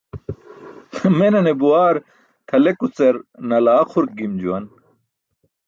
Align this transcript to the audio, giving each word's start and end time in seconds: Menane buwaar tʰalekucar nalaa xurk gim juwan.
Menane 1.17 1.51
buwaar 1.59 1.95
tʰalekucar 2.47 3.15
nalaa 3.49 3.83
xurk 3.91 4.09
gim 4.17 4.33
juwan. 4.41 4.65